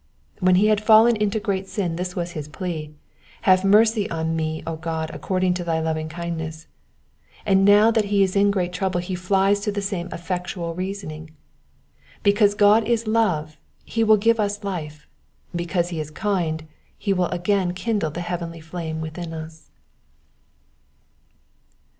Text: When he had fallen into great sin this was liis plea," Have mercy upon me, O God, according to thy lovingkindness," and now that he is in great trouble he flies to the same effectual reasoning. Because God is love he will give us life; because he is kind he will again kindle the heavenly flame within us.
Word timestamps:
When 0.39 0.55
he 0.55 0.65
had 0.65 0.81
fallen 0.83 1.15
into 1.15 1.39
great 1.39 1.67
sin 1.67 1.95
this 1.95 2.15
was 2.15 2.33
liis 2.33 2.51
plea," 2.51 2.89
Have 3.43 3.63
mercy 3.63 4.05
upon 4.07 4.35
me, 4.35 4.63
O 4.65 4.75
God, 4.75 5.11
according 5.13 5.53
to 5.53 5.63
thy 5.63 5.79
lovingkindness," 5.79 6.65
and 7.45 7.63
now 7.63 7.91
that 7.91 8.05
he 8.05 8.23
is 8.23 8.35
in 8.35 8.49
great 8.49 8.73
trouble 8.73 8.99
he 8.99 9.13
flies 9.13 9.59
to 9.59 9.71
the 9.71 9.79
same 9.79 10.09
effectual 10.11 10.73
reasoning. 10.73 11.29
Because 12.23 12.55
God 12.55 12.83
is 12.85 13.05
love 13.05 13.57
he 13.85 14.03
will 14.03 14.17
give 14.17 14.39
us 14.39 14.63
life; 14.63 15.05
because 15.55 15.89
he 15.89 15.99
is 15.99 16.09
kind 16.09 16.67
he 16.97 17.13
will 17.13 17.27
again 17.27 17.71
kindle 17.73 18.09
the 18.09 18.21
heavenly 18.21 18.59
flame 18.59 19.01
within 19.01 19.35
us. 19.35 19.69